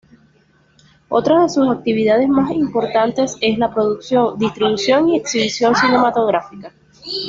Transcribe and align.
Otras 1.09 1.41
de 1.53 1.61
sus 1.61 1.69
actividades 1.69 2.27
más 2.27 2.49
importantes 2.53 3.35
es 3.39 3.59
la 3.59 3.71
producción, 3.71 4.35
distribución 4.39 5.09
y 5.09 5.17
exhibición 5.17 5.75
cinematográfica. 5.75 6.73